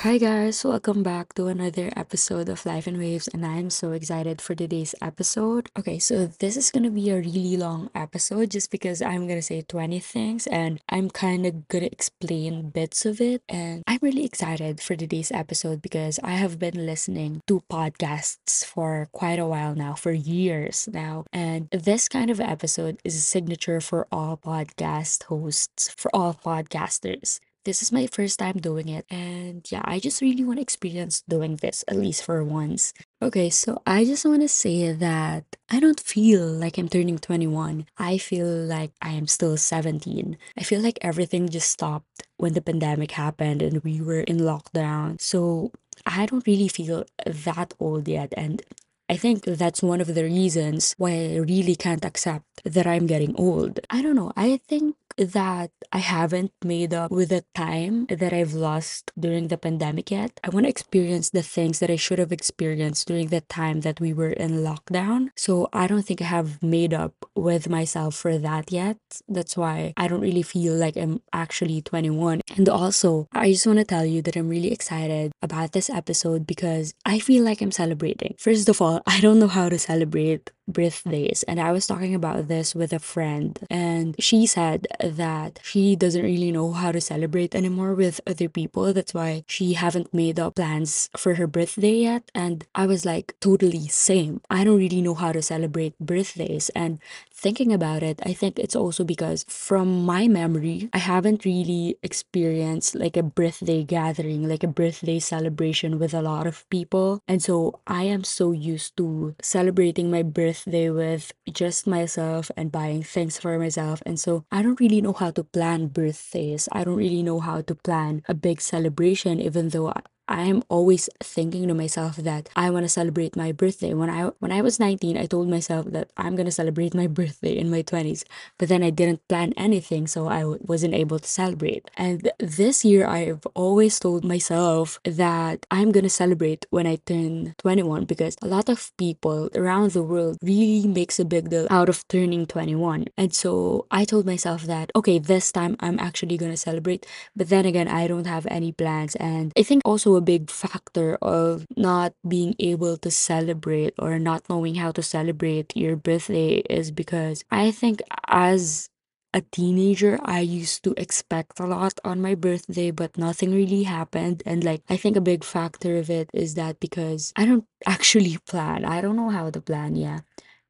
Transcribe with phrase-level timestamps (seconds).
[0.00, 4.40] Hi guys, welcome back to another episode of Life in Waves, and I'm so excited
[4.40, 5.68] for today's episode.
[5.78, 9.60] Okay, so this is gonna be a really long episode just because I'm gonna say
[9.60, 13.42] 20 things and I'm kind of gonna explain bits of it.
[13.46, 19.06] And I'm really excited for today's episode because I have been listening to podcasts for
[19.12, 21.26] quite a while now, for years now.
[21.30, 27.38] And this kind of episode is a signature for all podcast hosts, for all podcasters.
[27.64, 31.22] This is my first time doing it, and yeah, I just really want to experience
[31.28, 32.94] doing this at least for once.
[33.20, 37.84] Okay, so I just want to say that I don't feel like I'm turning 21.
[37.98, 40.38] I feel like I am still 17.
[40.56, 45.20] I feel like everything just stopped when the pandemic happened and we were in lockdown.
[45.20, 45.70] So
[46.06, 48.62] I don't really feel that old yet, and
[49.10, 53.34] I think that's one of the reasons why I really can't accept that I'm getting
[53.36, 53.80] old.
[53.90, 54.32] I don't know.
[54.36, 59.58] I think that I haven't made up with the time that I've lost during the
[59.58, 60.40] pandemic yet.
[60.42, 64.00] I want to experience the things that I should have experienced during the time that
[64.00, 65.28] we were in lockdown.
[65.36, 68.98] So I don't think I have made up with myself for that yet.
[69.28, 72.40] That's why I don't really feel like I'm actually 21.
[72.56, 76.46] And also, I just want to tell you that I'm really excited about this episode
[76.46, 78.34] because I feel like I'm celebrating.
[78.38, 82.48] First of all, I don't know how to celebrate birthdays and I was talking about
[82.48, 87.54] this with a friend and she said that she doesn't really know how to celebrate
[87.54, 88.92] anymore with other people.
[88.92, 93.34] That's why she haven't made up plans for her birthday yet and I was like
[93.40, 94.40] totally same.
[94.50, 96.98] I don't really know how to celebrate birthdays and
[97.32, 102.94] thinking about it I think it's also because from my memory I haven't really experienced
[102.94, 107.80] like a birthday gathering like a birthday celebration with a lot of people and so
[107.86, 113.38] I am so used to celebrating my birthday birthday with just myself and buying things
[113.38, 114.02] for myself.
[114.06, 116.68] And so I don't really know how to plan birthdays.
[116.72, 119.92] I don't really know how to plan a big celebration, even though
[120.30, 123.92] I'm always thinking to myself that I want to celebrate my birthday.
[123.94, 127.06] When I when I was 19, I told myself that I'm going to celebrate my
[127.18, 128.22] birthday in my 20s.
[128.56, 131.90] But then I didn't plan anything, so I wasn't able to celebrate.
[131.96, 137.56] And this year I've always told myself that I'm going to celebrate when I turn
[137.58, 141.88] 21 because a lot of people around the world really makes a big deal out
[141.88, 143.06] of turning 21.
[143.16, 147.04] And so I told myself that okay, this time I'm actually going to celebrate.
[147.34, 151.16] But then again, I don't have any plans and I think also a big factor
[151.22, 156.92] of not being able to celebrate or not knowing how to celebrate your birthday is
[156.92, 158.88] because I think as
[159.32, 164.42] a teenager, I used to expect a lot on my birthday, but nothing really happened.
[164.44, 168.38] And like, I think a big factor of it is that because I don't actually
[168.46, 170.20] plan, I don't know how to plan, yeah.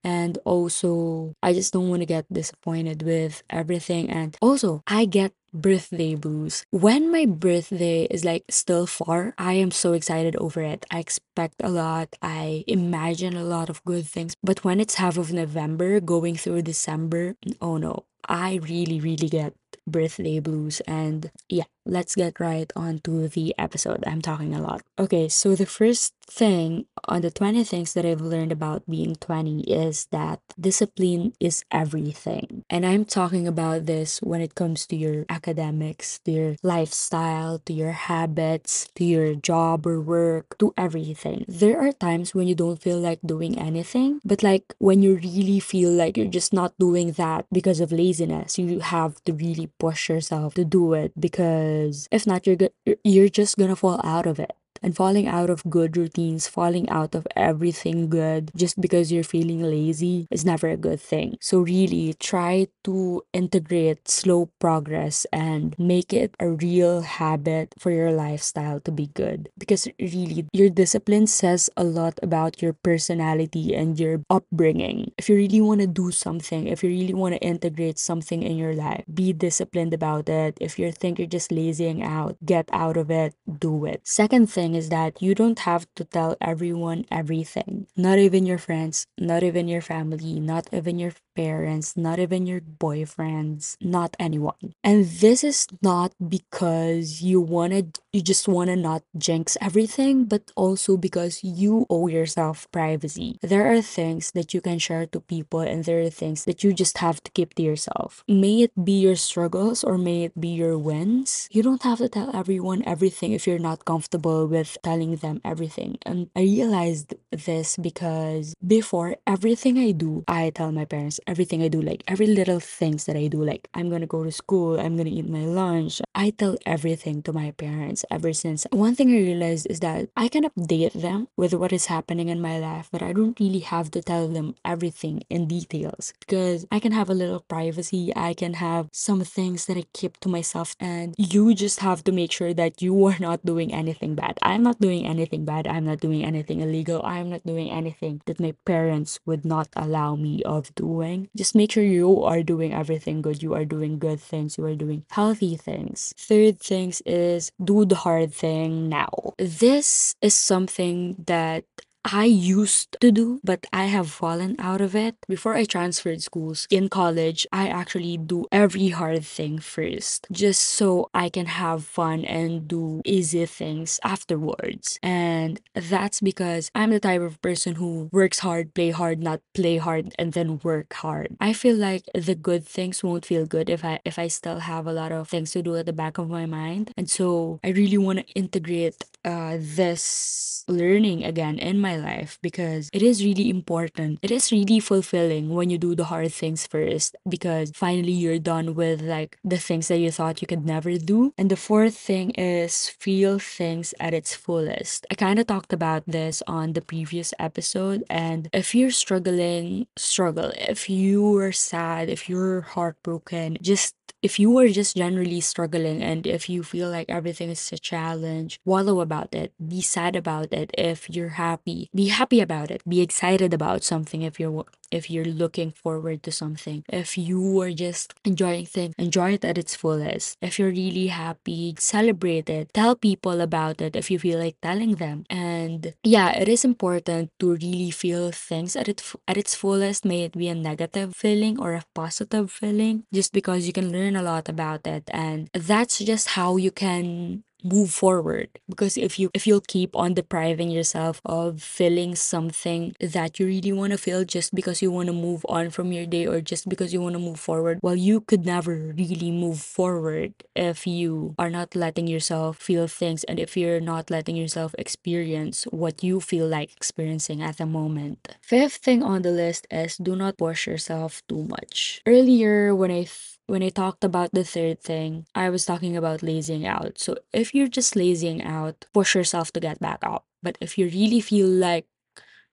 [0.02, 4.08] And also, I just don't want to get disappointed with everything.
[4.08, 6.64] And also, I get birthday blues.
[6.70, 10.86] When my birthday is like still far, I am so excited over it.
[10.90, 12.16] I expect a lot.
[12.22, 14.34] I imagine a lot of good things.
[14.42, 19.54] But when it's half of November going through December, oh no, I really, really get
[19.86, 20.80] birthday blues.
[20.86, 24.04] And yeah, let's get right on to the episode.
[24.06, 24.82] I'm talking a lot.
[24.98, 29.62] Okay, so the first thing on the 20 things that I've learned about being 20
[29.62, 32.64] is that discipline is everything.
[32.70, 37.72] And I'm talking about this when it comes to your academics, to your lifestyle, to
[37.72, 41.44] your habits, to your job or work, to everything.
[41.48, 45.60] There are times when you don't feel like doing anything, but like when you really
[45.60, 50.08] feel like you're just not doing that because of laziness, you have to really push
[50.08, 54.38] yourself to do it because if not, you're go- you're just gonna fall out of
[54.38, 54.52] it
[54.82, 59.62] and falling out of good routines, falling out of everything good just because you're feeling
[59.62, 61.36] lazy is never a good thing.
[61.40, 68.12] So, really try to integrate slow progress and make it a real habit for your
[68.12, 69.48] lifestyle to be good.
[69.58, 75.12] Because, really, your discipline says a lot about your personality and your upbringing.
[75.18, 78.56] If you really want to do something, if you really want to integrate something in
[78.56, 80.56] your life, be disciplined about it.
[80.60, 84.06] If you think you're just lazying out, get out of it, do it.
[84.06, 87.86] Second thing, thing is that you don't have to tell everyone everything.
[87.96, 92.60] Not even your friends, not even your family, not even your parents, not even your
[92.60, 94.74] boyfriends, not anyone.
[94.84, 100.50] And this is not because you wanted you just want to not jinx everything, but
[100.56, 103.38] also because you owe yourself privacy.
[103.40, 106.72] There are things that you can share to people and there are things that you
[106.72, 108.24] just have to keep to yourself.
[108.28, 111.48] May it be your struggles or may it be your wins.
[111.52, 115.40] You don't have to tell everyone everything if you're not comfortable with with telling them
[115.44, 115.96] everything.
[116.04, 121.68] And I realized this because before everything I do, I tell my parents everything I
[121.68, 124.96] do, like every little things that I do, like I'm gonna go to school, I'm
[124.96, 126.02] gonna eat my lunch.
[126.14, 128.66] I tell everything to my parents ever since.
[128.70, 132.40] One thing I realized is that I can update them with what is happening in
[132.40, 136.78] my life, but I don't really have to tell them everything in details because I
[136.80, 138.12] can have a little privacy.
[138.14, 142.12] I can have some things that I keep to myself, and you just have to
[142.12, 144.38] make sure that you are not doing anything bad.
[144.50, 145.68] I'm not doing anything bad.
[145.68, 147.00] I'm not doing anything illegal.
[147.04, 151.30] I'm not doing anything that my parents would not allow me of doing.
[151.36, 153.44] Just make sure you are doing everything good.
[153.44, 154.58] You are doing good things.
[154.58, 156.12] You are doing healthy things.
[156.18, 159.38] Third things is do the hard thing now.
[159.38, 161.62] This is something that
[162.04, 165.16] I used to do, but I have fallen out of it.
[165.28, 171.10] Before I transferred schools in college, I actually do every hard thing first, just so
[171.12, 174.98] I can have fun and do easy things afterwards.
[175.02, 179.76] And that's because I'm the type of person who works hard, play hard, not play
[179.76, 181.36] hard and then work hard.
[181.40, 184.86] I feel like the good things won't feel good if I if I still have
[184.86, 186.92] a lot of things to do at the back of my mind.
[186.96, 192.88] And so I really want to integrate uh, this learning again in my life because
[192.92, 194.18] it is really important.
[194.22, 198.74] It is really fulfilling when you do the hard things first because finally you're done
[198.74, 201.32] with like the things that you thought you could never do.
[201.38, 205.06] And the fourth thing is feel things at its fullest.
[205.10, 208.04] I kind of talked about this on the previous episode.
[208.10, 210.52] And if you're struggling, struggle.
[210.56, 216.26] If you are sad, if you're heartbroken, just if you are just generally struggling and
[216.26, 219.52] if you feel like everything is a challenge, wallow about it.
[219.58, 220.70] Be sad about it.
[220.76, 222.82] If you're happy, be happy about it.
[222.88, 226.84] Be excited about something if you're if you're looking forward to something.
[226.88, 230.36] If you are just enjoying things, enjoy it at its fullest.
[230.40, 232.72] If you're really happy, celebrate it.
[232.74, 235.24] Tell people about it if you feel like telling them.
[235.30, 240.04] And yeah, it is important to really feel things at it at its fullest.
[240.04, 244.16] May it be a negative feeling or a positive feeling, just because you can learn
[244.16, 245.08] a lot about it.
[245.12, 248.48] And that's just how you can move forward.
[248.68, 253.72] Because if you if you'll keep on depriving yourself of feeling something that you really
[253.72, 256.68] want to feel just because you want to move on from your day or just
[256.68, 261.34] because you want to move forward well you could never really move forward if you
[261.38, 266.20] are not letting yourself feel things and if you're not letting yourself experience what you
[266.20, 268.36] feel like experiencing at the moment.
[268.40, 272.02] Fifth thing on the list is do not push yourself too much.
[272.06, 273.04] Earlier when i
[273.50, 277.00] when I talked about the third thing, I was talking about lazying out.
[277.00, 280.24] So if you're just lazying out, push yourself to get back up.
[280.40, 281.86] But if you really feel like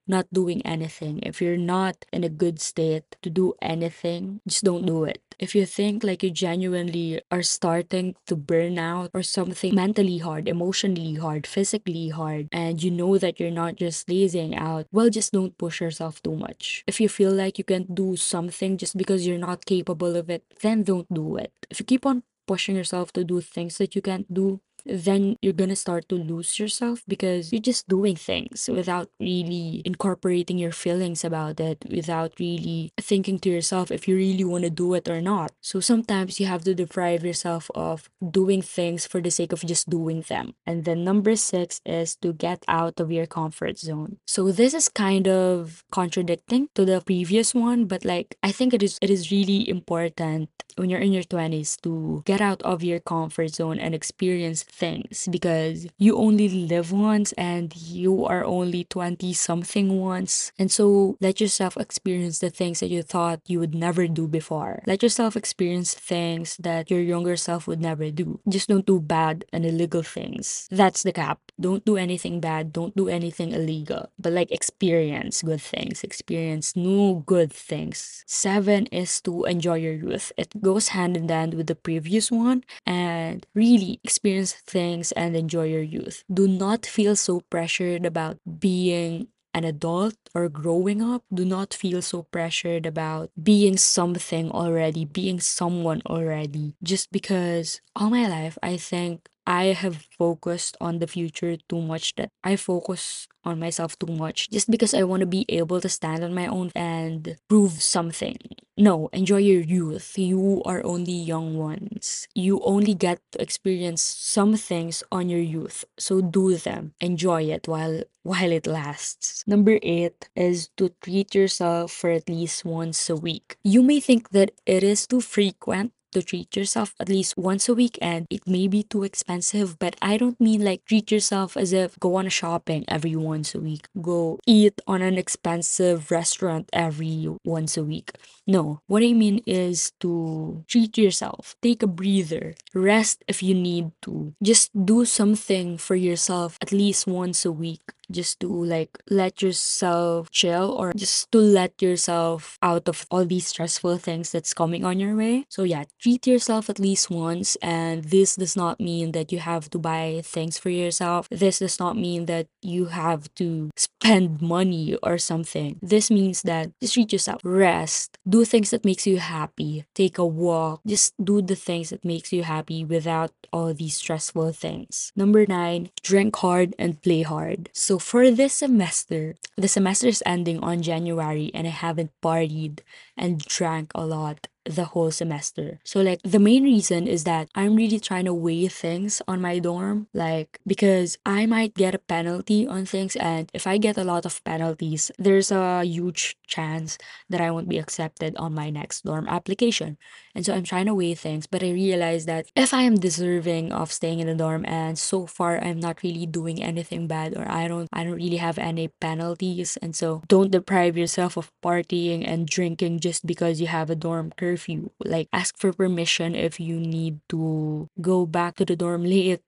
[0.07, 4.87] not doing anything, if you're not in a good state to do anything, just don't
[4.87, 5.26] do it.
[5.39, 10.47] If you think like you genuinely are starting to burn out or something mentally hard,
[10.47, 15.33] emotionally hard, physically hard, and you know that you're not just lazing out, well, just
[15.33, 16.83] don't push yourself too much.
[16.87, 20.43] If you feel like you can't do something just because you're not capable of it,
[20.61, 21.53] then don't do it.
[21.69, 25.53] If you keep on pushing yourself to do things that you can't do, then you're
[25.53, 31.23] gonna start to lose yourself because you're just doing things without really incorporating your feelings
[31.23, 35.21] about it, without really thinking to yourself if you really want to do it or
[35.21, 35.51] not.
[35.61, 39.89] So sometimes you have to deprive yourself of doing things for the sake of just
[39.89, 40.53] doing them.
[40.65, 44.17] And then number six is to get out of your comfort zone.
[44.25, 48.83] So this is kind of contradicting to the previous one, but like I think it
[48.83, 52.99] is it is really important when you're in your 20s to get out of your
[52.99, 59.33] comfort zone and experience things because you only live once and you are only 20
[59.33, 60.51] something once.
[60.59, 64.83] And so let yourself experience the things that you thought you would never do before.
[64.85, 68.39] Let yourself experience things that your younger self would never do.
[68.47, 70.67] Just don't do bad and illegal things.
[70.69, 71.39] That's the cap.
[71.59, 72.71] Don't do anything bad.
[72.71, 74.09] Don't do anything illegal.
[74.19, 78.23] But like experience good things, experience new good things.
[78.27, 80.31] Seven is to enjoy your youth.
[80.37, 85.65] It goes hand in hand with the previous one and really experience things and enjoy
[85.65, 86.23] your youth.
[86.31, 92.01] Do not feel so pressured about being an adult or growing up, do not feel
[92.01, 96.75] so pressured about being something already, being someone already.
[96.83, 102.15] Just because all my life, I think I have focused on the future too much
[102.15, 105.87] that I focus on myself too much just because I want to be able to
[105.87, 108.35] stand on my own and prove something.
[108.75, 110.19] No, enjoy your youth.
[110.19, 112.27] You are only young ones.
[112.35, 115.85] You only get to experience some things on your youth.
[115.97, 116.93] So do them.
[116.99, 119.45] Enjoy it while while it lasts.
[119.47, 123.55] Number 8 is to treat yourself for at least once a week.
[123.63, 127.73] You may think that it is too frequent to treat yourself at least once a
[127.73, 131.73] week and it may be too expensive, but I don't mean like treat yourself as
[131.73, 136.69] if go on a shopping every once a week, go eat on an expensive restaurant
[136.73, 138.11] every once a week.
[138.45, 143.91] No, what I mean is to treat yourself, take a breather, rest if you need
[144.03, 144.33] to.
[144.41, 150.31] Just do something for yourself at least once a week just to like let yourself
[150.31, 154.99] chill or just to let yourself out of all these stressful things that's coming on
[154.99, 155.45] your way.
[155.49, 159.69] So yeah, treat yourself at least once and this does not mean that you have
[159.71, 161.27] to buy things for yourself.
[161.29, 165.79] This does not mean that you have to spend money or something.
[165.81, 170.25] This means that just treat yourself, rest, do things that makes you happy, take a
[170.25, 175.11] walk, just do the things that makes you happy without all these stressful things.
[175.15, 177.69] Number 9, drink hard and play hard.
[177.73, 182.79] So for this semester, the semester is ending on January and I haven't partied
[183.17, 185.79] and drank a lot the whole semester.
[185.83, 189.59] So like the main reason is that I'm really trying to weigh things on my
[189.59, 194.03] dorm like because I might get a penalty on things and if I get a
[194.03, 196.97] lot of penalties, there's a huge chance
[197.29, 199.97] that I won't be accepted on my next dorm application.
[200.35, 203.71] And so I'm trying to weigh things, but I realize that if I am deserving
[203.71, 207.49] of staying in the dorm and so far I'm not really doing anything bad or
[207.49, 212.27] I don't I don't really have any penalties and so don't deprive yourself of partying
[212.27, 214.56] and drinking just because you have a dorm curfew.
[214.65, 219.45] You like ask for permission if you need to go back to the dorm late.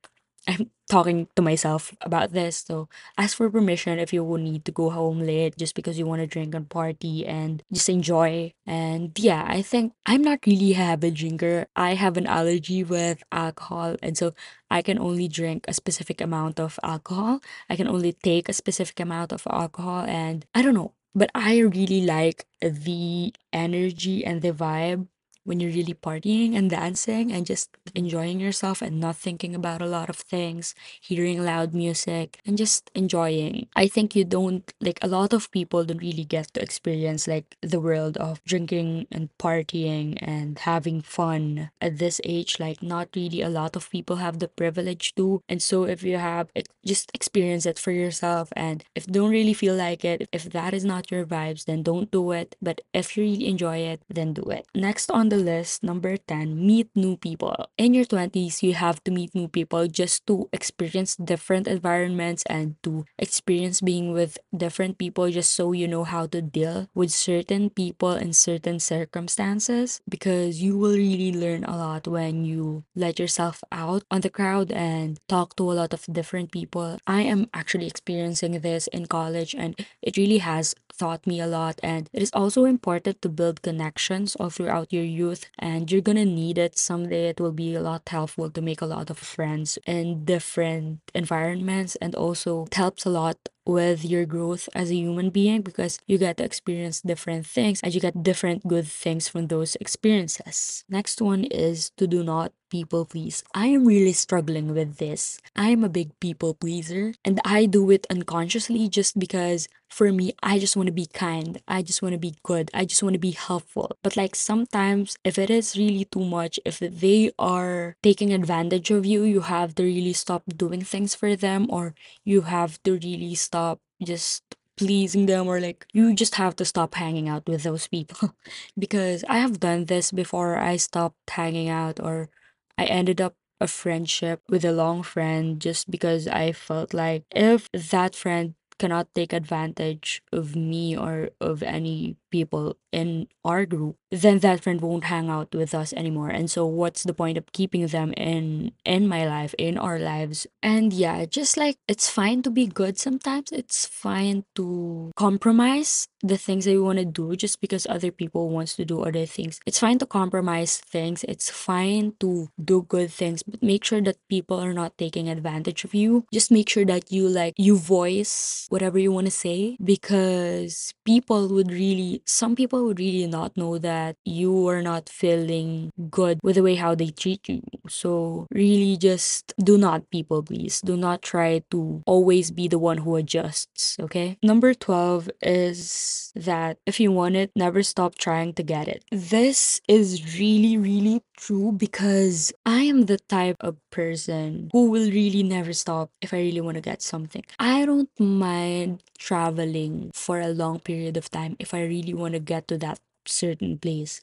[0.48, 2.64] I'm talking to myself about this.
[2.66, 2.88] So
[3.18, 6.22] ask for permission if you will need to go home late just because you want
[6.22, 8.54] to drink and party and just enjoy.
[8.66, 11.68] And yeah, I think I'm not really a habit drinker.
[11.76, 13.98] I have an allergy with alcohol.
[14.02, 14.34] And so
[14.72, 17.42] I can only drink a specific amount of alcohol.
[17.70, 20.06] I can only take a specific amount of alcohol.
[20.08, 25.08] And I don't know, but I really like the energy and the vibe
[25.50, 29.88] when you're really partying and dancing and just enjoying yourself and not thinking about a
[29.88, 33.68] lot of things, hearing loud music and just enjoying.
[33.76, 37.58] I think you don't like a lot of people don't really get to experience like
[37.62, 42.60] the world of drinking and partying and having fun at this age.
[42.60, 45.42] Like not really a lot of people have the privilege to.
[45.50, 49.54] And so if you have it, just experience it for yourself and if don't really
[49.54, 52.56] feel like it, if that is not your vibes, then don't do it.
[52.62, 54.68] But if you really enjoy it, then do it.
[54.76, 57.56] Next on the list, number 10, meet new people.
[57.78, 62.76] In your 20s, you have to meet new people just to experience different environments and
[62.84, 67.70] to experience being with different people just so you know how to deal with certain
[67.70, 73.64] people in certain circumstances because you will really learn a lot when you let yourself
[73.72, 77.00] out on the crowd and talk to a lot of different people.
[77.08, 81.80] I am actually experiencing this in college and it really has taught me a lot
[81.82, 86.26] and it is also important to build connections all throughout your youth and you're gonna
[86.26, 87.30] need it someday.
[87.30, 91.96] It will be a lot helpful to make a lot of friends in different environments
[91.98, 93.38] and also it helps a lot
[93.70, 97.94] with your growth as a human being because you get to experience different things and
[97.94, 100.84] you get different good things from those experiences.
[100.90, 103.44] Next one is to do not people please.
[103.54, 105.40] I am really struggling with this.
[105.56, 110.34] I am a big people pleaser and I do it unconsciously just because for me,
[110.44, 111.60] I just want to be kind.
[111.68, 112.70] I just want to be good.
[112.74, 113.98] I just want to be helpful.
[114.04, 119.06] But like sometimes, if it is really too much, if they are taking advantage of
[119.06, 123.34] you, you have to really stop doing things for them or you have to really
[123.60, 124.44] stop just
[124.78, 128.32] pleasing them or like you just have to stop hanging out with those people.
[128.80, 132.30] Because I have done this before I stopped hanging out or
[132.78, 137.68] I ended up a friendship with a long friend just because I felt like if
[137.92, 144.40] that friend cannot take advantage of me or of any people in our group, then
[144.40, 146.30] that friend won't hang out with us anymore.
[146.30, 150.48] And so what's the point of keeping them in in my life, in our lives?
[150.64, 153.52] And yeah, just like it's fine to be good sometimes.
[153.52, 158.50] It's fine to compromise the things that you want to do just because other people
[158.50, 159.60] wants to do other things.
[159.66, 161.24] It's fine to compromise things.
[161.24, 165.84] It's fine to do good things, but make sure that people are not taking advantage
[165.84, 166.26] of you.
[166.34, 171.48] Just make sure that you like you voice whatever you want to say because people
[171.50, 176.56] would really some people would really not know that you are not feeling good with
[176.56, 177.62] the way how they treat you.
[177.88, 180.82] So really just do not people please.
[180.82, 184.38] Do not try to always be the one who adjusts, okay?
[184.44, 189.04] Number 12 is that if you want it, never stop trying to get it.
[189.12, 195.44] This is really really true because I am the type of person who will really
[195.44, 197.44] never stop if I really want to get something.
[197.58, 202.40] I don't mind traveling for a long period of time if I really want to
[202.40, 204.22] get to that certain place.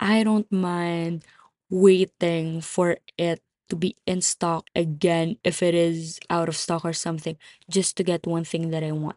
[0.00, 1.24] I don't mind
[1.70, 6.92] waiting for it to be in stock again if it is out of stock or
[6.92, 7.36] something
[7.68, 9.16] just to get one thing that I want.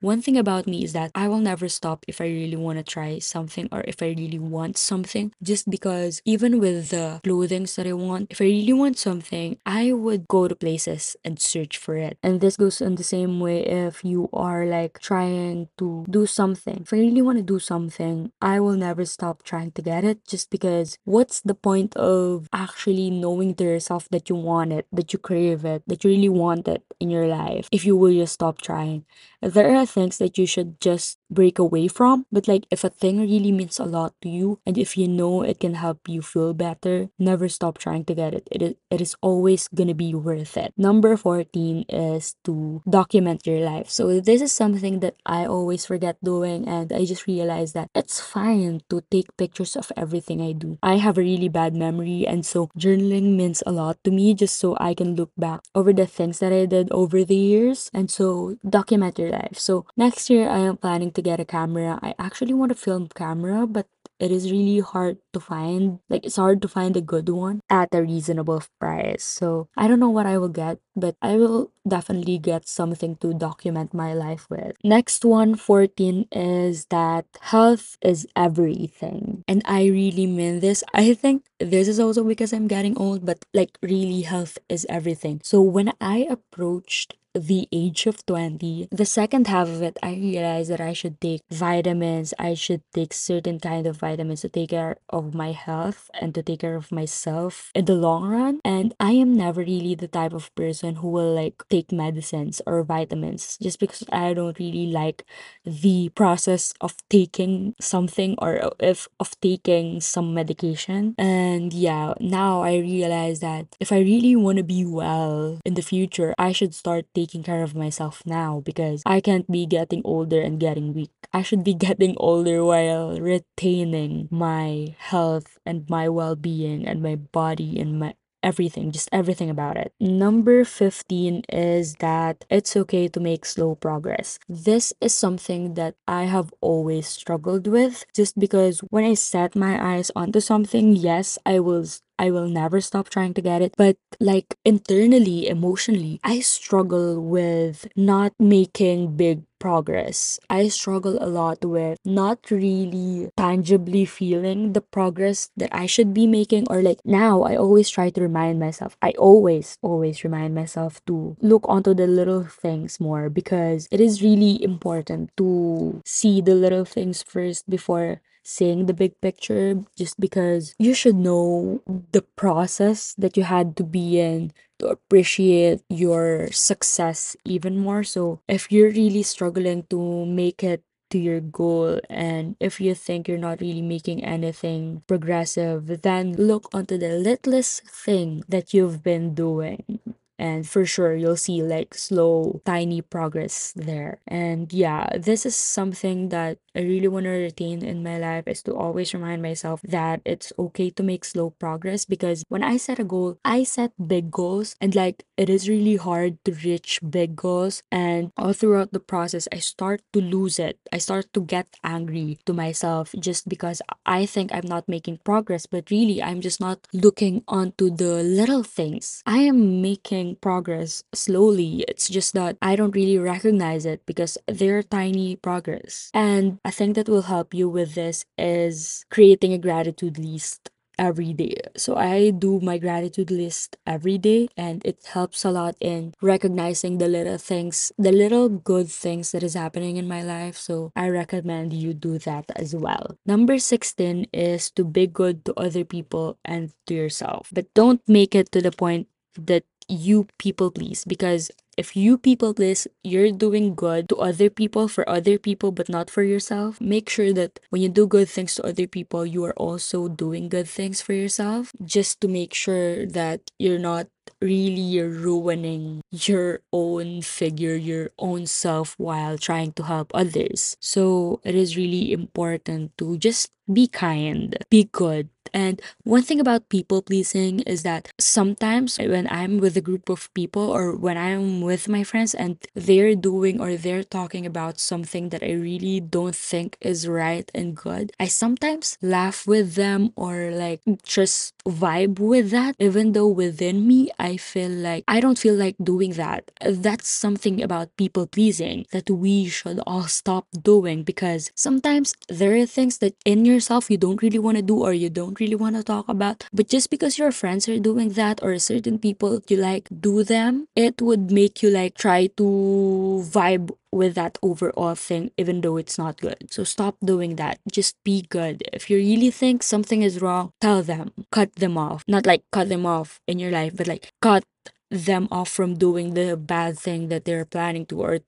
[0.00, 2.82] One thing about me is that I will never stop if I really want to
[2.82, 7.86] try something or if I really want something just because even with the clothing that
[7.86, 11.96] I want, if I really want something, I would go to places and search for
[11.96, 12.18] it.
[12.22, 16.78] And this goes in the same way if you are like trying to do something.
[16.82, 20.26] If I really want to do something, I will never stop trying to get it
[20.26, 23.64] just because what's the point of actually knowing to
[24.00, 27.26] that you want it, that you crave it, that you really want it in your
[27.26, 29.04] life if you will just stop trying?
[29.42, 33.18] There are things that you should just break away from, but like if a thing
[33.20, 36.54] really means a lot to you and if you know it can help you feel
[36.54, 38.46] better, never stop trying to get it.
[38.52, 40.72] It is, it is always gonna be worth it.
[40.76, 43.90] Number 14 is to document your life.
[43.90, 48.20] So this is something that I always forget doing and I just realized that it's
[48.20, 50.78] fine to take pictures of everything I do.
[50.82, 54.58] I have a really bad memory and so journaling means a lot to me just
[54.58, 58.10] so I can look back over the things that I did over the years and
[58.10, 59.58] so document your life.
[59.58, 61.98] So next year I am planning to get a camera.
[62.02, 63.88] I actually want a film camera, but
[64.20, 65.98] it is really hard to find.
[66.08, 69.24] Like it's hard to find a good one at a reasonable price.
[69.24, 73.34] So I don't know what I will get, but I will definitely get something to
[73.34, 74.76] document my life with.
[74.84, 79.44] Next one, 14, is that health is everything.
[79.48, 80.84] And I really mean this.
[80.94, 85.40] I think this is also because I'm getting old, but like really health is everything.
[85.44, 90.70] So when I approached the age of 20 the second half of it i realized
[90.70, 94.96] that i should take vitamins i should take certain kind of vitamins to take care
[95.08, 99.12] of my health and to take care of myself in the long run and i
[99.12, 103.78] am never really the type of person who will like take medicines or vitamins just
[103.78, 105.24] because i don't really like
[105.64, 112.62] the process of taking something or uh, if of taking some medication and yeah now
[112.62, 116.74] i realize that if i really want to be well in the future i should
[116.74, 121.12] start taking care of myself now because I can't be getting older and getting weak.
[121.32, 127.16] I should be getting older while retaining my health and my well being and my
[127.16, 129.92] body and my everything, just everything about it.
[130.00, 134.38] Number 15 is that it's okay to make slow progress.
[134.48, 139.74] This is something that I have always struggled with just because when I set my
[139.94, 141.84] eyes onto something, yes, I will
[142.18, 143.74] I will never stop trying to get it.
[143.76, 150.42] But like internally, emotionally, I struggle with not making big progress.
[150.50, 156.26] I struggle a lot with not really tangibly feeling the progress that I should be
[156.26, 158.98] making or like now I always try to remind myself.
[159.00, 164.18] I always always remind myself to look onto the little things more because it is
[164.18, 170.74] really important to see the little things first before seeing the big picture just because
[170.78, 174.50] you should know the process that you had to be in
[174.82, 178.02] to appreciate your success even more.
[178.04, 183.28] So, if you're really struggling to make it to your goal and if you think
[183.28, 189.34] you're not really making anything progressive, then look onto the littlest thing that you've been
[189.34, 190.00] doing
[190.38, 196.30] and for sure you'll see like slow tiny progress there and yeah this is something
[196.30, 200.20] that i really want to retain in my life is to always remind myself that
[200.24, 204.30] it's okay to make slow progress because when i set a goal i set big
[204.30, 209.00] goals and like it is really hard to reach big goals and all throughout the
[209.00, 213.82] process i start to lose it i start to get angry to myself just because
[214.06, 218.62] i think i'm not making progress but really i'm just not looking onto the little
[218.62, 221.84] things i am making progress slowly.
[221.88, 226.10] It's just that I don't really recognize it because they're tiny progress.
[226.14, 231.32] And a thing that will help you with this is creating a gratitude list every
[231.32, 231.56] day.
[231.76, 236.98] So I do my gratitude list every day and it helps a lot in recognizing
[236.98, 240.56] the little things, the little good things that is happening in my life.
[240.56, 243.16] So I recommend you do that as well.
[243.26, 247.48] Number 16 is to be good to other people and to yourself.
[247.52, 252.52] But don't make it to the point that you people please because if you people
[252.54, 257.08] please you're doing good to other people for other people but not for yourself make
[257.08, 260.68] sure that when you do good things to other people you are also doing good
[260.68, 264.06] things for yourself just to make sure that you're not
[264.42, 270.76] really ruining your own figure, your own self while trying to help others.
[270.80, 275.28] So it is really important to just be kind, be good.
[275.54, 280.32] And one thing about people pleasing is that sometimes when I'm with a group of
[280.32, 285.28] people or when I'm with my friends and they're doing or they're talking about something
[285.28, 290.50] that I really don't think is right and good, I sometimes laugh with them or
[290.52, 295.54] like just vibe with that, even though within me I feel like I don't feel
[295.54, 296.50] like doing that.
[296.60, 302.54] Uh, that's something about people pleasing that we should all stop doing because sometimes there
[302.56, 305.54] are things that in yourself you don't really want to do or you don't really
[305.54, 309.40] want to talk about, but just because your friends are doing that or certain people
[309.48, 314.94] you like do them, it would make you like try to vibe with that overall
[314.94, 316.48] thing, even though it's not good.
[316.50, 317.60] So stop doing that.
[317.70, 318.62] Just be good.
[318.72, 322.02] If you really think something is wrong, tell them, cut them off.
[322.08, 324.44] Not like cut them off in your life, but like cut
[324.92, 328.20] them off from doing the bad thing that they're planning to or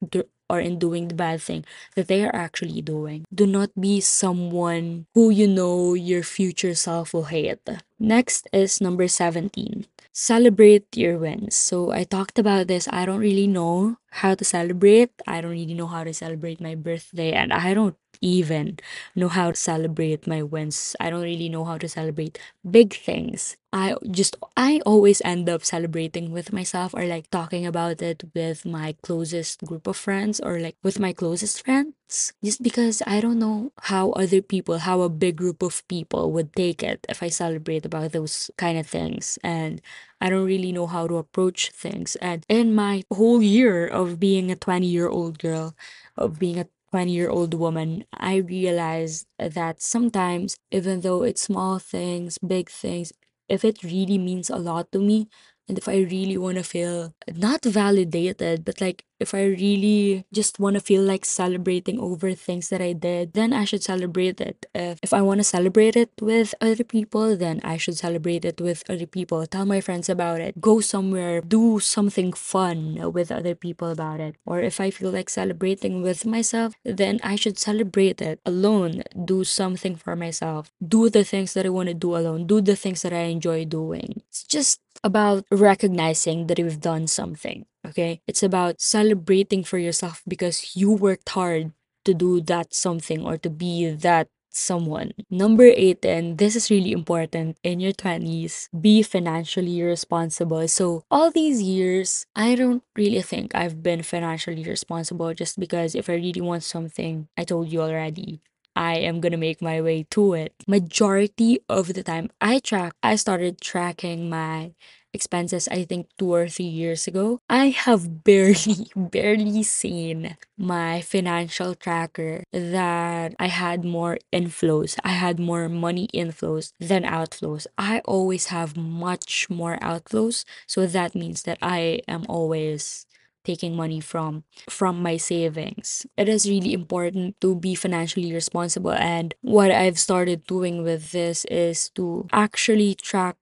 [0.51, 1.65] or in doing the bad thing
[1.97, 3.25] that they are actually doing.
[3.33, 7.65] Do not be someone who you know your future self will hate.
[7.99, 11.57] Next is number 17 celebrate your wins.
[11.57, 12.89] So I talked about this.
[12.91, 15.11] I don't really know how to celebrate.
[15.27, 18.79] I don't really know how to celebrate my birthday, and I don't even
[19.15, 20.97] know how to celebrate my wins.
[21.01, 23.57] I don't really know how to celebrate big things.
[23.73, 28.65] I just I always end up celebrating with myself or like talking about it with
[28.65, 33.41] my closest group of friends or like with my closest friends just because I don't
[33.41, 37.29] know how other people, how a big group of people would take it if I
[37.29, 39.81] celebrate about those kind of things and
[40.21, 44.51] I don't really know how to approach things and in my whole year of being
[44.51, 45.75] a 20 year old girl
[46.17, 51.79] of being a 20 year old woman, I realized that sometimes, even though it's small
[51.79, 53.13] things, big things,
[53.49, 55.29] if it really means a lot to me,
[55.69, 60.59] and if I really want to feel not validated, but like if I really just
[60.59, 64.67] want to feel like celebrating over things that I did, then I should celebrate it.
[64.75, 68.61] If, if I want to celebrate it with other people, then I should celebrate it
[68.61, 69.47] with other people.
[69.47, 70.61] Tell my friends about it.
[70.61, 74.37] Go somewhere, do something fun with other people about it.
[74.45, 79.03] Or if I feel like celebrating with myself, then I should celebrate it alone.
[79.25, 80.73] Do something for myself.
[80.87, 82.47] Do the things that I want to do alone.
[82.47, 84.23] Do the things that I enjoy doing.
[84.29, 87.67] It's just about recognizing that you've done something.
[87.87, 88.21] Okay.
[88.27, 91.73] It's about celebrating for yourself because you worked hard
[92.05, 95.13] to do that something or to be that someone.
[95.31, 100.67] Number eight, and this is really important in your 20s, be financially responsible.
[100.69, 106.09] So, all these years, I don't really think I've been financially responsible just because if
[106.09, 108.41] I really want something, I told you already,
[108.77, 110.55] I am gonna make my way to it.
[110.69, 114.73] Majority of the time, I track, I started tracking my
[115.15, 117.41] expenses, I think two or three years ago.
[117.49, 124.99] I have barely, barely seen my financial tracker that I had more inflows.
[125.05, 127.67] I had more money inflows than outflows.
[127.79, 130.45] I always have much more outflows.
[130.67, 133.07] So that means that I am always
[133.45, 136.07] taking money from from my savings.
[136.17, 141.45] It is really important to be financially responsible and what I've started doing with this
[141.47, 143.37] is to actually track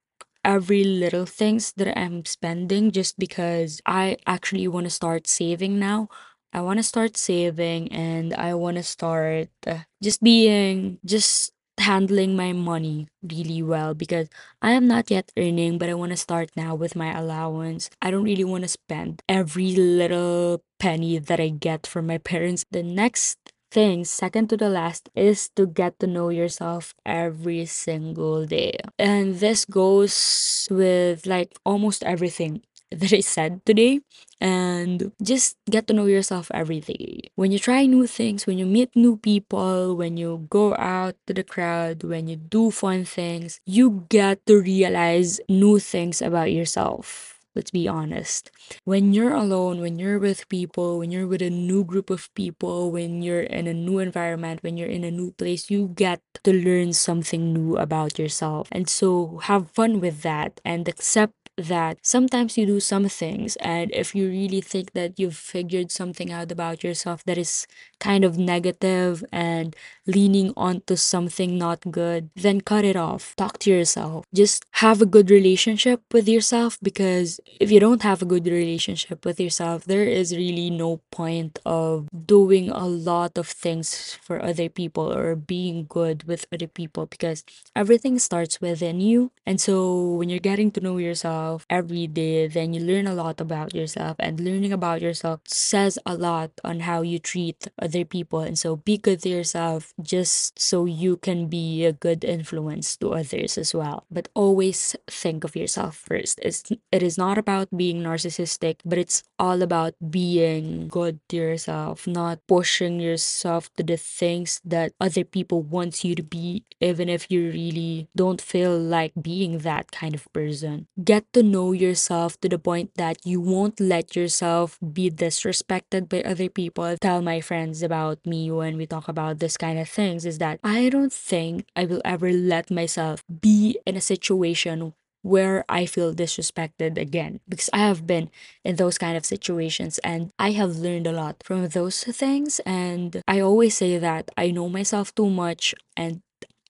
[0.44, 6.08] every little things that I'm spending just because I actually want to start saving now.
[6.52, 12.36] I want to start saving and I want to start uh, just being just handling
[12.36, 14.28] my money really well because
[14.60, 17.88] I am not yet earning, but I want to start now with my allowance.
[18.02, 22.64] I don't really want to spend every little penny that I get from my parents.
[22.70, 23.38] The next
[23.72, 28.76] thing, second to the last, is to get to know yourself every single day.
[28.98, 34.00] And this goes with like almost everything that I said today
[34.40, 37.30] and just get to know yourself every day.
[37.36, 41.34] When you try new things, when you meet new people, when you go out to
[41.34, 47.31] the crowd, when you do fun things, you get to realize new things about yourself.
[47.54, 48.50] Let's be honest.
[48.84, 52.90] When you're alone, when you're with people, when you're with a new group of people,
[52.90, 56.52] when you're in a new environment, when you're in a new place, you get to
[56.52, 58.68] learn something new about yourself.
[58.72, 63.90] And so have fun with that and accept that sometimes you do some things and
[63.92, 67.66] if you really think that you've figured something out about yourself that is
[68.00, 73.36] kind of negative and leaning onto something not good then cut it off.
[73.36, 74.24] Talk to yourself.
[74.34, 79.24] Just have a good relationship with yourself because if you don't have a good relationship
[79.26, 84.70] with yourself there is really no point of doing a lot of things for other
[84.70, 87.44] people or being good with other people because
[87.76, 89.30] everything starts within you.
[89.44, 93.14] And so when you're getting to know yourself yourself every day, then you learn a
[93.14, 94.16] lot about yourself.
[94.18, 98.40] And learning about yourself says a lot on how you treat other people.
[98.40, 103.14] And so be good to yourself just so you can be a good influence to
[103.14, 104.04] others as well.
[104.10, 106.38] But always think of yourself first.
[106.42, 112.06] It's, it is not about being narcissistic, but it's all about being good to yourself,
[112.06, 117.30] not pushing yourself to the things that other people want you to be, even if
[117.30, 120.86] you really don't feel like being that kind of person.
[121.02, 126.22] Get to know yourself to the point that you won't let yourself be disrespected by
[126.22, 126.96] other people.
[127.00, 130.60] Tell my friends about me when we talk about this kind of things is that
[130.62, 136.12] I don't think I will ever let myself be in a situation where I feel
[136.12, 138.28] disrespected again because I have been
[138.64, 143.22] in those kind of situations and I have learned a lot from those things and
[143.28, 146.22] I always say that I know myself too much and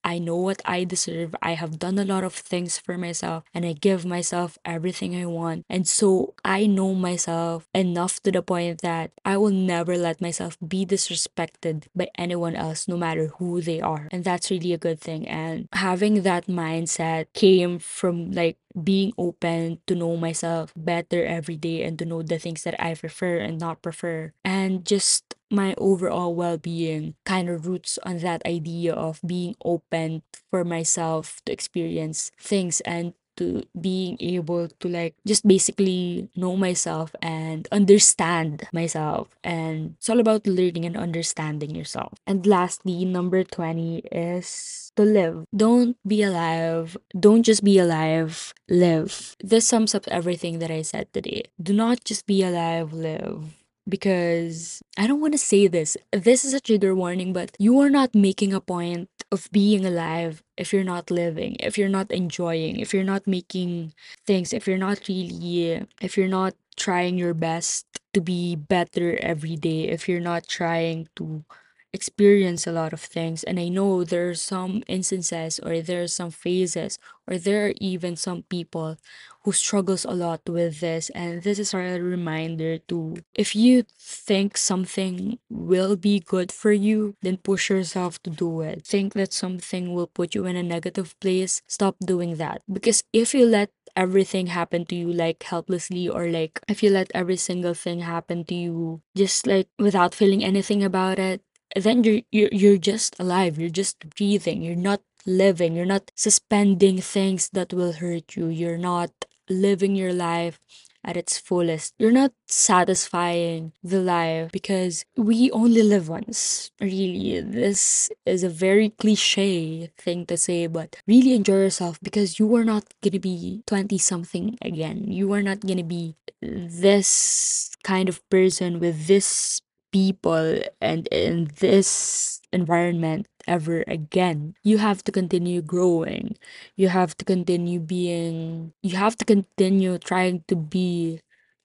[0.05, 1.35] I know what I deserve.
[1.43, 5.27] I have done a lot of things for myself and I give myself everything I
[5.27, 5.65] want.
[5.69, 10.59] And so I know myself enough to the point that I will never let myself
[10.67, 14.09] be disrespected by anyone else, no matter who they are.
[14.11, 15.27] And that's really a good thing.
[15.29, 21.83] And having that mindset came from like being open to know myself better every day
[21.83, 24.33] and to know the things that I prefer and not prefer.
[24.45, 30.23] And just my overall well being kind of roots on that idea of being open
[30.51, 37.15] for myself to experience things and to being able to like just basically know myself
[37.23, 39.29] and understand myself.
[39.43, 42.15] And it's all about learning and understanding yourself.
[42.27, 45.47] And lastly number 20 is to live.
[45.55, 46.97] Don't be alive.
[47.19, 48.53] Don't just be alive.
[48.69, 49.37] Live.
[49.41, 51.45] This sums up everything that i said today.
[51.63, 52.93] Do not just be alive.
[52.93, 53.57] Live.
[53.89, 55.97] Because I don't want to say this.
[56.13, 60.45] This is a trigger warning, but you are not making a point of being alive
[60.59, 63.95] if you're not living, if you're not enjoying, if you're not making
[64.27, 69.57] things, if you're not really, if you're not trying your best to be better every
[69.57, 71.45] day, if you're not trying to
[71.93, 73.45] experience a lot of things.
[73.45, 77.75] And I know there are some instances or there are some phases or there are
[77.81, 78.97] even some people
[79.45, 84.57] who struggles a lot with this and this is a reminder to if you think
[84.57, 88.87] something will be good for you then push yourself to do it.
[88.87, 92.63] Think that something will put you in a negative place stop doing that.
[92.71, 97.11] Because if you let everything happen to you like helplessly or like if you let
[97.15, 101.43] every single thing happen to you just like without feeling anything about it
[101.77, 103.59] then you're you're, you're just alive.
[103.59, 104.63] You're just breathing.
[104.63, 105.75] You're not living.
[105.75, 108.49] You're not suspending things that will hurt you.
[108.49, 109.11] You're not
[109.53, 110.59] living your life
[111.05, 111.95] at its fullest.
[111.99, 116.71] You're not satisfying the life because we only live once.
[116.81, 122.55] Really, this is a very cliche thing to say, but really enjoy yourself because you
[122.55, 125.11] are not gonna be 20 something again.
[125.11, 129.61] You are not gonna be this kind of person with this
[129.93, 134.55] people and in this environment ever again.
[134.63, 136.37] You have to continue growing.
[136.77, 141.21] You have to continue being, you have to continue trying to be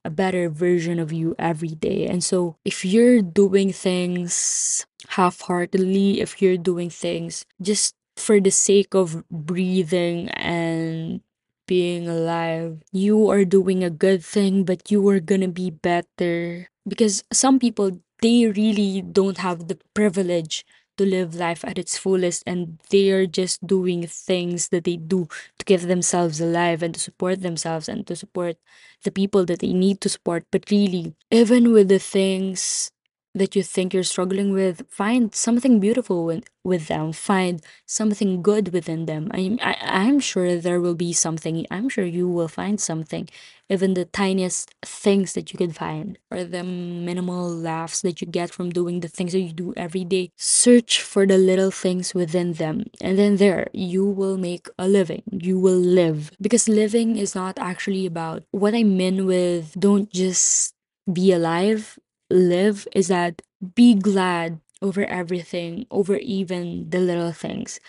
[0.05, 2.07] a better version of you every day.
[2.07, 8.51] And so if you're doing things half heartedly, if you're doing things just for the
[8.51, 11.21] sake of breathing and
[11.67, 16.69] being alive, you are doing a good thing, but you are gonna be better.
[16.87, 20.65] Because some people, they really don't have the privilege
[20.97, 25.27] to live life at its fullest and they are just doing things that they do
[25.59, 28.57] to keep themselves alive and to support themselves and to support
[29.03, 30.45] the people that they need to support.
[30.51, 32.91] But really even with the things
[33.37, 37.13] that you think you're struggling with find something beautiful with, with them.
[37.13, 39.29] Find something good within them.
[39.33, 43.27] I'm, I, i'm sure there will be something i'm sure you will find something
[43.69, 48.49] even the tiniest things that you can find or the minimal laughs that you get
[48.51, 50.31] from doing the things that you do every day.
[50.37, 55.23] Search for the little things within them and then there you will make a living.
[55.31, 56.31] You will live.
[56.39, 60.73] Because living is not actually about what i mean with don't just
[61.11, 61.97] be alive
[62.29, 63.41] live is that
[63.75, 67.79] be glad over everything, over even the little things.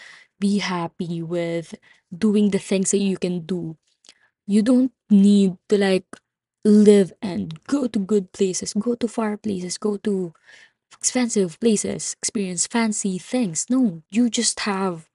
[0.41, 1.75] Be happy with
[2.17, 3.77] doing the things that you can do.
[4.47, 6.07] You don't need to like
[6.65, 10.33] live and go to good places, go to far places, go to
[10.99, 13.67] expensive places, experience fancy things.
[13.71, 15.09] No, you just have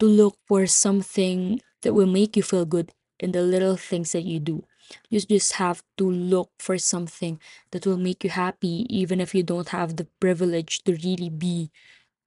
[0.00, 4.24] to look for something that will make you feel good in the little things that
[4.24, 4.64] you do.
[5.10, 9.42] You just have to look for something that will make you happy, even if you
[9.42, 11.70] don't have the privilege to really be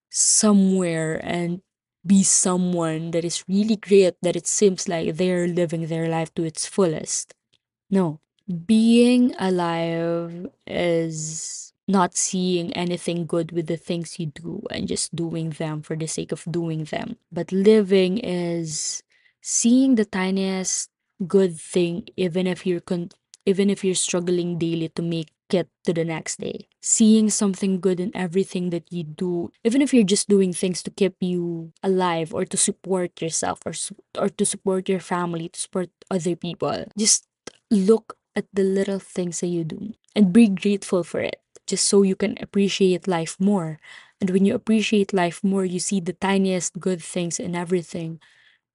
[0.09, 1.61] somewhere and
[2.05, 6.43] be someone that is really great that it seems like they're living their life to
[6.43, 7.33] its fullest.
[7.89, 8.19] No,
[8.65, 15.51] being alive is not seeing anything good with the things you do and just doing
[15.51, 17.17] them for the sake of doing them.
[17.31, 19.03] But living is
[19.41, 20.89] seeing the tiniest
[21.25, 23.09] good thing even if you're con-
[23.45, 26.67] even if you're struggling daily to make it to the next day.
[26.81, 30.91] Seeing something good in everything that you do, even if you're just doing things to
[30.91, 35.59] keep you alive or to support yourself or su- or to support your family, to
[35.59, 36.85] support other people.
[36.97, 37.27] Just
[37.71, 42.01] look at the little things that you do and be grateful for it just so
[42.01, 43.79] you can appreciate life more.
[44.21, 48.19] And when you appreciate life more, you see the tiniest good things in everything.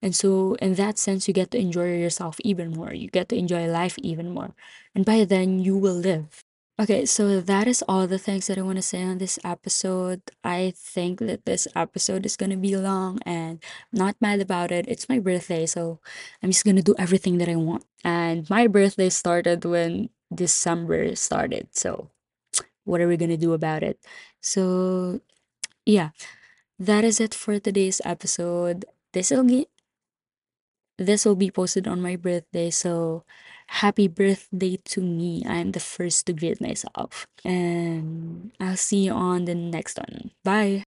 [0.02, 2.92] And so, in that sense, you get to enjoy yourself even more.
[2.92, 4.54] You get to enjoy life even more.
[4.94, 6.44] And by then, you will live.
[6.80, 10.22] Okay, so that is all the things that I want to say on this episode.
[10.42, 13.62] I think that this episode is going to be long and
[13.92, 14.86] not mad about it.
[14.88, 16.00] It's my birthday, so
[16.42, 17.84] I'm just going to do everything that I want.
[18.02, 21.68] And my birthday started when December started.
[21.76, 22.10] So,
[22.84, 23.98] what are we going to do about it?
[24.40, 25.20] So,
[25.86, 26.10] yeah,
[26.78, 28.84] that is it for today's episode.
[29.12, 29.68] This will be
[30.98, 33.24] this will be posted on my birthday, so
[33.68, 35.42] happy birthday to me.
[35.46, 37.26] I'm the first to greet myself.
[37.44, 40.30] And I'll see you on the next one.
[40.44, 40.84] Bye.